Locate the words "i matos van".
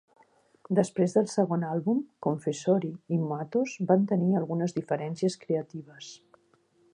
3.17-4.09